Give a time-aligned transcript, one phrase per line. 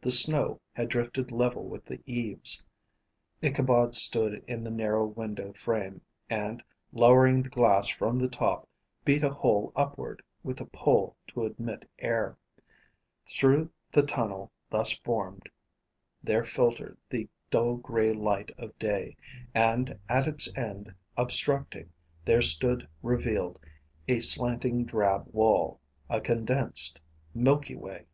[0.00, 2.66] The snow had drifted level with the eaves.
[3.40, 8.68] Ichabod stood in the narrow window frame, and, lowering the glass from the top,
[9.04, 12.36] beat a hole upward with a pole to admit air.
[13.30, 15.48] Through the tunnel thus formed
[16.24, 19.16] there filtered the dull gray light of day:
[19.54, 21.90] and at its end, obstructing,
[22.24, 23.60] there stood revealed
[24.08, 25.78] a slanting drab wall,
[26.10, 27.00] a condensed
[27.32, 28.06] milky way.